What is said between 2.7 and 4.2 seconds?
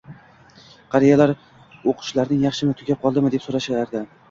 Tugab qoldimi?”, deb so’rashardi.